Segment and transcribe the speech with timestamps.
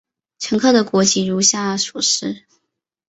[0.39, 2.45] 乘客的国籍如下所示。